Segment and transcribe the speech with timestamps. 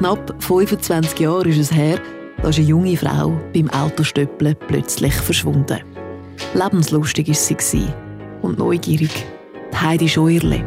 [0.00, 2.00] knapp 25 Jahren ist es her,
[2.40, 5.78] da eine junge Frau beim Autostöppeln plötzlich verschwunden.
[6.54, 7.86] Lebenslustig war sie
[8.40, 9.10] und neugierig.
[9.78, 10.64] Heidi Scheuerle.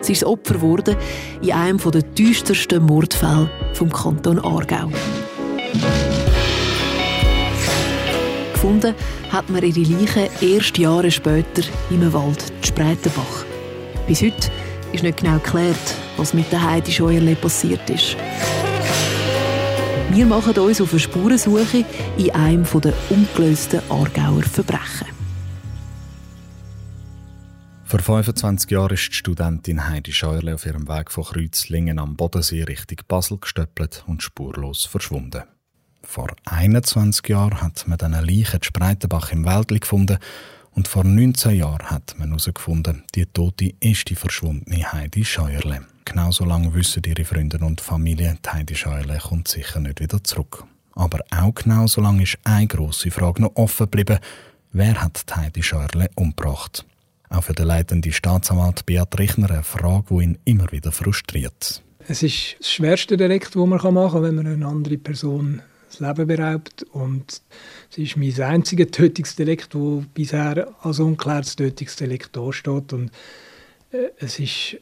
[0.00, 0.96] Sie ist Opfer geworden
[1.40, 4.90] in einem der düstersten Mordfälle vom Kanton Aargau.
[8.54, 8.94] Gefunden
[9.30, 13.44] hat man ihre Leiche erst Jahre später im Wald Spreitenbach.
[14.08, 14.50] Bis heute
[14.92, 18.16] ist nicht genau geklärt, was mit der Heidi Scheuerle passiert ist.
[20.10, 21.84] Wir machen uns auf eine Spurensuche
[22.16, 25.06] in einem der ungelösten Aargauer Verbrechen.
[27.84, 32.64] Vor 25 Jahren ist die Studentin Heidi Scheuerle auf ihrem Weg von Kreuzlingen am Bodensee
[32.64, 35.44] Richtung Basel gestöppelt und spurlos verschwunden.
[36.02, 40.18] Vor 21 Jahren hat man dann eine Leiche Spreitenbach im Wäldli gefunden
[40.78, 45.80] und vor 19 Jahren hat man herausgefunden, die Tote ist die verschwundene Heidi Scheuerle.
[46.04, 50.62] Genauso lange wissen ihre Freunde und Familie, die Heidi Scheuerle kommt sicher nicht wieder zurück.
[50.92, 54.20] Aber auch genauso lange ist eine grosse Frage noch offen geblieben.
[54.70, 56.86] Wer hat die Heidi Scheuerle umgebracht?
[57.28, 61.82] Auch für den leitenden Staatsanwalt Beat Richner eine Frage, die ihn immer wieder frustriert.
[62.06, 66.00] Es ist das schwerste Delikt, das man machen kann, wenn man eine andere Person das
[66.00, 66.84] Leben beraubt.
[66.92, 67.42] Und
[67.90, 72.92] es ist mein einziges Tötungsdelikt, das bisher als unklärtes Tötungsdelikt dasteht.
[72.92, 73.10] Und
[73.90, 74.76] äh, es ist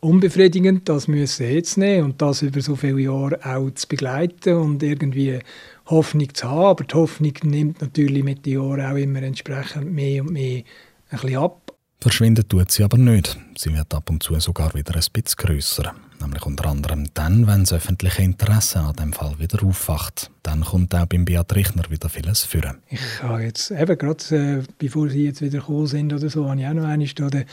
[0.00, 4.82] unbefriedigend, das müssen jetzt nehmen und das über so viele Jahre auch zu begleiten und
[4.82, 5.40] irgendwie
[5.86, 6.66] Hoffnung zu haben.
[6.66, 10.62] Aber die Hoffnung nimmt natürlich mit den Jahren auch immer entsprechend mehr und mehr
[11.10, 11.72] ein bisschen ab.
[12.00, 13.36] Verschwinden tut sie aber nicht.
[13.56, 15.94] Sie wird ab und zu sogar wieder ein bisschen grösser.
[16.20, 20.30] Nämlich unter anderem dann, wenn das öffentliche Interesse an dem Fall wieder aufwacht.
[20.42, 22.78] Dann kommt auch beim Beat Richner wieder vieles führen.
[22.88, 26.60] Ich habe jetzt eben gerade, äh, bevor Sie jetzt wieder gekommen sind oder so, habe
[26.60, 27.44] ich auch noch einmal den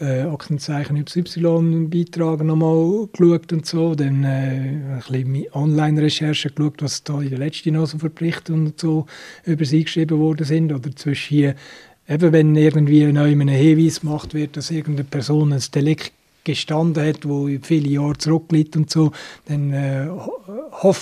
[0.00, 3.94] äh, Aktenzeichen YY-Beitrag nochmal geschaut und so.
[3.94, 7.98] Dann äh, ein bisschen Online-Recherche geschaut, was da in der letzten noch so
[8.50, 9.06] und so
[9.44, 10.72] über sie geschrieben worden sind.
[10.72, 11.54] Oder zwischen hier
[12.08, 16.12] eben wenn irgendwie neu ein Hinweis gemacht wird, dass irgendeine Person ein Delikt
[16.44, 19.12] gestanden hat, wo viele Jahre zurückliegt und so,
[19.46, 20.08] dann äh,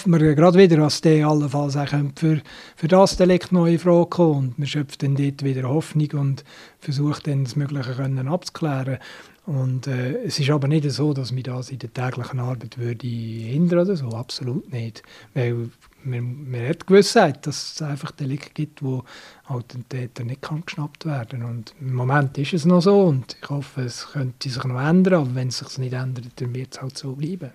[0.07, 2.41] man gerade wieder, dass der allenfalls auch für,
[2.77, 4.37] für das Delikt neue Frage kommt.
[4.37, 6.45] Und man schöpft dann dort wieder Hoffnung und
[6.79, 8.99] versucht dann das Mögliche können abzuklären.
[9.47, 13.07] Und äh, es ist aber nicht so, dass mir das in der täglichen Arbeit würde
[13.07, 15.03] hindern oder so, absolut nicht.
[15.35, 15.71] Weil
[16.05, 19.05] man, man hat Gewissheit, dass es einfach Delikte gibt, wo
[19.47, 21.43] halt ein Täter nicht kann geschnappt werden.
[21.43, 25.15] Und im Moment ist es noch so und ich hoffe, es könnte sich noch ändern,
[25.15, 27.51] aber wenn es sich nicht ändert, dann wird es halt so bleiben.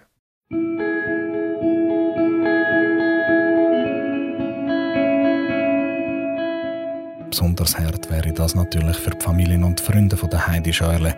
[7.30, 11.18] Besonders hart wäre das natürlich für die Familien und Freunde von der Heidi Scheuerle,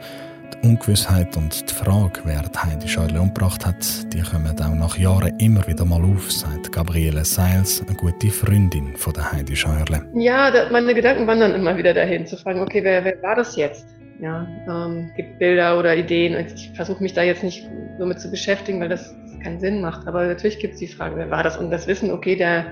[0.63, 4.97] die Ungewissheit und die Frage, wer die Heidi Schäule umgebracht hat, die kommen auch nach
[4.97, 10.09] Jahren immer wieder mal auf, sagt Gabriele Seils, eine gute Freundin von der Heidi Scheuerle.
[10.13, 13.87] Ja, meine Gedanken wandern immer wieder dahin, zu fragen, okay, wer, wer war das jetzt?
[14.19, 16.35] Ja, ähm, gibt Bilder oder Ideen.
[16.45, 17.69] Ich versuche mich da jetzt nicht
[17.99, 20.07] so mit zu beschäftigen, weil das keinen Sinn macht.
[20.07, 21.57] Aber natürlich gibt es die Frage, wer war das?
[21.57, 22.65] Und das Wissen, okay, der,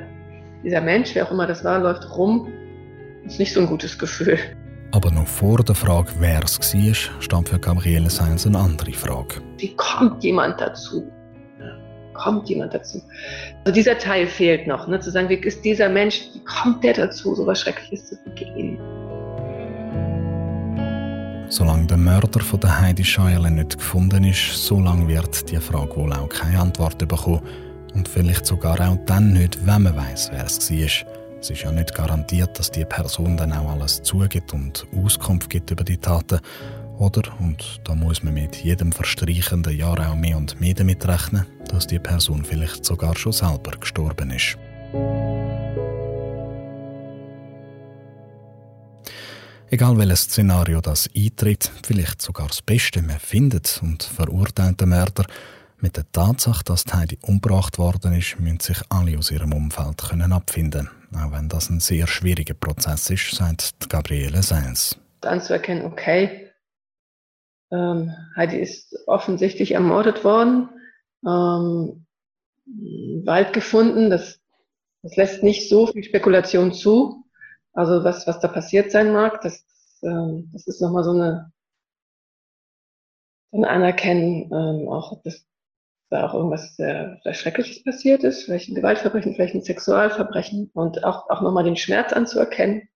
[0.63, 2.47] dieser Mensch, wer auch immer das war, läuft rum,
[3.25, 4.39] ist nicht so ein gutes Gefühl.
[4.95, 9.41] Aber noch vor der Frage, wer es war, stand für Gabriele Seins eine andere Frage.
[9.57, 11.11] Wie kommt jemand dazu?
[12.13, 13.01] Kommt jemand dazu?
[13.65, 14.97] Also dieser Teil fehlt noch, ne?
[15.01, 18.79] zu sagen, wie ist dieser Mensch, wie kommt der dazu, so etwas Schreckliches zu begehen?
[21.49, 26.13] Solange der Mörder von der Heidi Scheuerle nicht gefunden ist, solange wird die Frage wohl
[26.13, 27.41] auch keine Antwort bekommen.
[27.93, 31.24] Und vielleicht sogar auch dann nicht, wenn man weiß, wer es war.
[31.45, 35.69] Es ist ja nicht garantiert, dass die Person dann auch alles zugibt und Auskunft gibt
[35.69, 36.39] über die Taten.
[36.97, 41.45] Oder, und da muss man mit jedem verstreichenden Jahr auch mehr und mehr damit rechnen,
[41.67, 44.57] dass die Person vielleicht sogar schon selber gestorben ist.
[49.69, 55.25] Egal welches Szenario das eintritt, vielleicht sogar das Beste, man findet und verurteilt den Mörder,
[55.79, 60.33] mit der Tatsache, dass Heidi umgebracht worden ist, müssen sich alle aus ihrem Umfeld können
[60.33, 64.97] abfinden auch wenn das ein sehr schwieriger Prozess ist, sagt Gabriele Seils.
[65.21, 66.51] Anzuerkennen, okay,
[67.71, 70.69] ähm, Heidi ist offensichtlich ermordet worden,
[71.25, 72.05] ähm,
[73.25, 74.39] Wald gefunden, das,
[75.01, 77.25] das lässt nicht so viel Spekulation zu.
[77.73, 79.65] Also was, was da passiert sein mag, das,
[80.03, 81.51] ähm, das ist nochmal so eine,
[83.51, 85.45] so ein Anerkennen, ähm, auch das,
[86.09, 91.03] da auch irgendwas sehr, sehr Schreckliches passiert ist, vielleicht ein Gewaltverbrechen, vielleicht ein Sexualverbrechen und
[91.03, 92.87] auch, auch nochmal den Schmerz anzuerkennen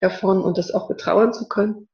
[0.00, 1.88] davon und das auch betrauern zu können.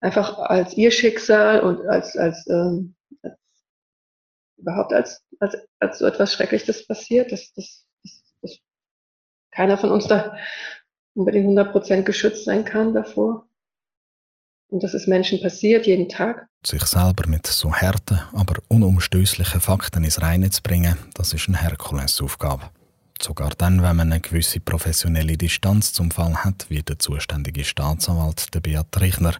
[0.00, 3.36] Einfach als ihr Schicksal und als, als, ähm, als
[4.56, 8.58] überhaupt als, als, als so etwas Schreckliches passiert, dass, dass, dass, dass
[9.50, 10.36] keiner von uns da
[11.14, 13.46] unbedingt 100% geschützt sein kann davor.
[14.72, 16.46] Und dass es Menschen passiert, jeden Tag.
[16.64, 21.60] Sich selber mit so harten, aber unumstößlichen Fakten ins Reine zu bringen, das ist eine
[21.60, 22.70] Herkulesaufgabe.
[23.20, 28.54] Sogar dann, wenn man eine gewisse professionelle Distanz zum Fall hat, wie der zuständige Staatsanwalt
[28.54, 29.34] der Beat Richner.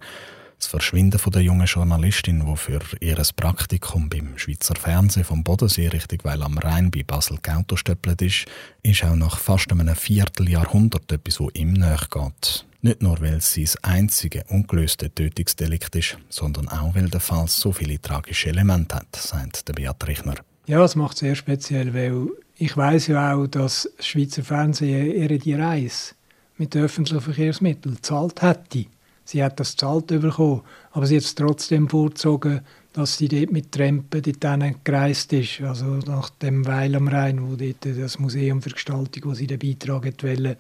[0.59, 5.89] Das Verschwinden von der jungen Journalistin, die für ihr Praktikum beim Schweizer Fernsehen vom Bodensee
[5.89, 8.45] Richtung Weil am Rhein bei Basel geautostöppelt ist,
[8.83, 12.67] ist auch nach fast einem Vierteljahrhundert etwas, wo ihm nachgeht.
[12.85, 17.71] Nicht nur, weil es sein einzige ungelöste Tötungsdelikt ist, sondern auch, weil der Fall so
[17.71, 20.35] viele tragische Elemente hat, sagt der Beat Richner.
[20.67, 22.27] Ja, es macht sehr speziell, weil
[22.57, 26.15] ich weiß ja auch, dass das Schweizer Fernsehen ihre die Reise
[26.59, 28.87] mit öffentlichen Verkehrsmitteln gezahlt hätte.
[29.25, 32.63] Sie hat das zahlt bekommen, aber sie hat es trotzdem vorgezogen,
[32.95, 37.55] dass sie dort mit Trampen dort gereist ist, also nach dem Weil am Rhein, wo
[37.55, 40.57] dort das Museum für Gestaltung, wo sie den Beitrag wollte,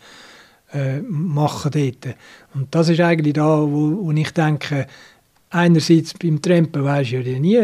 [0.72, 2.16] äh, machen dort.
[2.54, 4.86] Und das ist eigentlich da, wo, wo ich denke,
[5.52, 7.58] einerseits beim Trampen weisst du ja nie,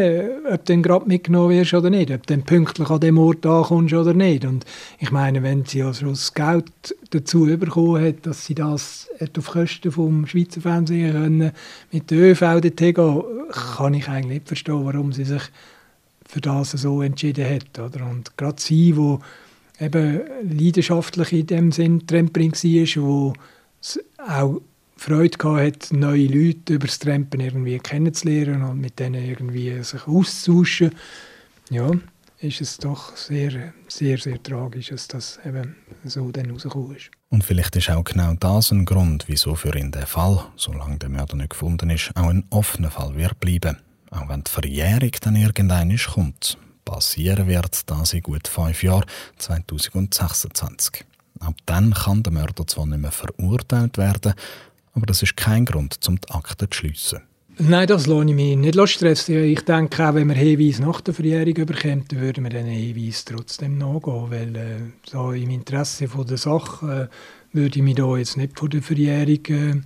[0.51, 4.13] ob du gerade mitgenommen wirst oder nicht, ob du pünktlich an dem Ort ankommst oder
[4.13, 4.45] nicht.
[4.45, 4.65] Und
[4.99, 6.71] ich meine, wenn sie also das Geld
[7.09, 9.07] dazu bekommen hat, dass sie das
[9.37, 11.51] auf Kosten vom Schweizer Fernsehen können,
[11.91, 13.23] mit der ÖV dorthin gehen,
[13.75, 15.43] kann ich eigentlich nicht verstehen, warum sie sich
[16.27, 17.79] für das so entschieden hat.
[17.79, 18.07] Oder?
[18.07, 19.19] Und gerade sie, wo
[19.79, 23.33] eben leidenschaftlich in dem Sinn Tramperin war, wo
[24.17, 24.61] auch
[24.97, 30.91] Freude gehabt neue Leute über das Trampen irgendwie kennenzulernen und mit denen irgendwie sich auszutauschen,
[31.69, 31.89] ja,
[32.41, 37.11] ist es doch sehr, sehr, sehr tragisch, dass das eben so dann rausgekommen ist.
[37.29, 41.09] Und vielleicht ist auch genau das ein Grund, wieso für ihn der Fall, solange der
[41.09, 43.77] Mörder nicht gefunden ist, auch ein offener Fall wird bleiben.
[44.11, 46.57] Auch wenn die Verjährung dann irgendwann kommt.
[46.89, 49.05] Passieren wird das in gut fünf Jahren,
[49.37, 51.05] 2026.
[51.39, 54.33] Ab dann kann der Mörder zwar nicht mehr verurteilt werden,
[54.95, 57.19] aber das ist kein Grund, um die Akte zu schliessen.
[57.59, 59.43] Nein, das lohne ich mich nicht stressen.
[59.43, 63.77] Ich denke, auch wenn wir Hinweise nach der Verjährung dann würden wir diesen Hinweis trotzdem
[63.77, 68.35] nachgehen, weil äh, so im Interesse von der Sache äh, würde ich mich da jetzt
[68.35, 69.81] nicht von der Verjährung äh,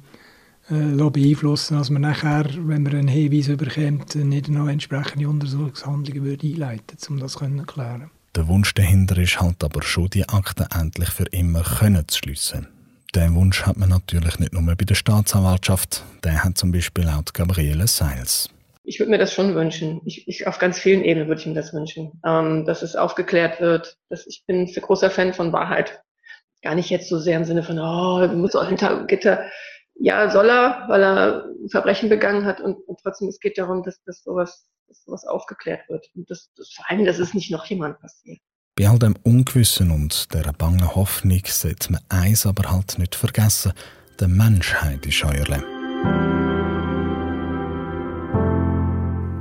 [0.69, 6.48] äh, beeinflussen, dass man nachher, wenn wir einen Hinweis bekommt, nicht noch entsprechende Untersuchungshandlungen würde
[6.48, 8.12] einleiten um das zu klären.
[8.36, 12.68] Der Wunsch dahinter ist halt aber schon, die Akte endlich für immer können zu schliessen.
[13.13, 17.24] Den Wunsch hat man natürlich nicht nur bei der Staatsanwaltschaft, der hat zum Beispiel auch
[17.31, 18.50] Gabriele Seils.
[18.83, 20.01] Ich würde mir das schon wünschen.
[20.04, 23.62] Ich, ich, auf ganz vielen Ebenen würde ich mir das wünschen, ähm, dass es aufgeklärt
[23.62, 23.98] wird.
[24.10, 26.01] Dass ich bin ein großer Fan von Wahrheit.
[26.63, 29.45] Gar nicht jetzt so sehr im Sinne von, oh, musst auch hinter Gitter.
[29.95, 33.84] Ja, soll er, weil er ein Verbrechen begangen hat und, und trotzdem es geht darum,
[33.84, 37.51] dass, dass, sowas, dass sowas aufgeklärt wird und das, das, vor allem, dass es nicht
[37.51, 38.40] noch jemand passiert.
[38.75, 43.74] Bei all dem Ungewissen und der bangen Hoffnung sollte man eins aber halt nicht vergessen,
[44.19, 45.63] der Menschheit ist Scheuerle.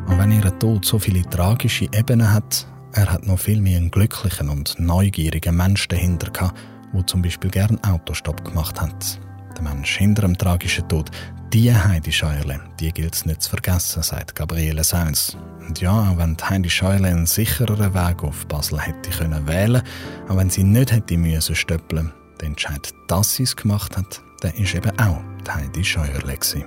[0.06, 3.90] Und wenn ihr Tod so viele tragische Ebenen hat, er hat noch viel mehr einen
[3.90, 6.58] glücklichen und neugierigen Mensch dahinter gehabt,
[6.92, 9.18] der zum Beispiel gern Autostopp gemacht hat.
[9.56, 11.10] Der Mensch hinter dem tragischen Tod,
[11.52, 15.36] die Heidi Scheuerle, die gilt es nicht zu vergessen, sagt Gabriele Seins.
[15.66, 19.82] Und ja, wenn Heidi Scheule einen sichereren Weg auf Basel hätte können wählen,
[20.28, 24.54] auch wenn sie nicht hätte müssen stöppeln, der Entscheid, dass sie es gemacht hat, der
[24.58, 26.64] ist eben auch Heidi Scheuerle gewesen.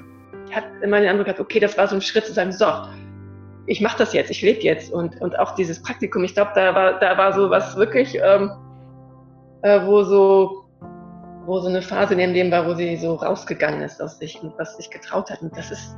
[0.50, 2.67] Ich hatte immer den Eindruck gehabt, okay, das war so ein Schritt zu sagen, so,
[3.67, 6.75] ich mache das jetzt, ich lebe jetzt und, und auch dieses Praktikum, ich glaube, da
[6.75, 8.51] war, da war so was wirklich, ähm,
[9.63, 10.64] äh, wo so
[11.45, 14.41] wo so eine Phase in ihrem Leben war, wo sie so rausgegangen ist aus sich
[14.41, 15.41] und was sich getraut hat.
[15.41, 15.95] Und das ist,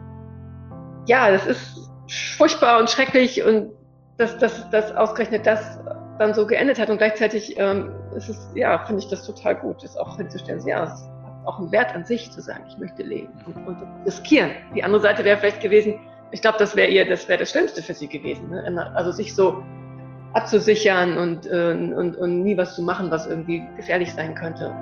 [1.05, 1.89] ja, das ist
[2.37, 3.71] furchtbar und schrecklich und
[4.17, 5.79] dass, dass, dass ausgerechnet das
[6.19, 9.83] dann so geendet hat und gleichzeitig ähm, ist es, ja, finde ich das total gut,
[9.83, 10.65] das auch hinzustellen.
[10.65, 13.77] Ja, es hat auch einen Wert an sich zu sagen, ich möchte leben und, und
[14.05, 14.51] riskieren.
[14.75, 15.99] Die andere Seite wäre vielleicht gewesen,
[16.31, 18.49] ich glaube, das wäre ihr, das wäre das Schlimmste für sie gewesen.
[18.49, 18.91] Ne?
[18.95, 19.63] Also sich so
[20.33, 24.75] abzusichern und, äh, und, und nie was zu machen, was irgendwie gefährlich sein könnte.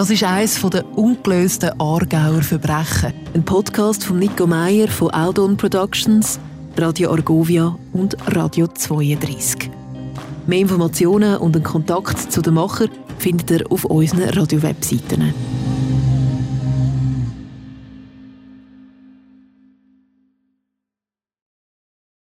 [0.00, 3.12] Das ist eines der ungelösten Aargauer Verbrechen.
[3.34, 6.40] Ein Podcast von Nico Meyer von Aldon Productions,
[6.78, 9.70] Radio Argovia und Radio 32.
[10.46, 12.86] Mehr Informationen und einen Kontakt zu den Macher
[13.18, 15.34] findet ihr auf unseren Radio-Webseiten.